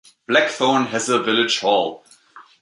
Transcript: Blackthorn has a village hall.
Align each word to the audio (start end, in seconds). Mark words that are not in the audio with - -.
Blackthorn 0.27 0.87
has 0.87 1.09
a 1.09 1.21
village 1.21 1.59
hall. 1.59 2.03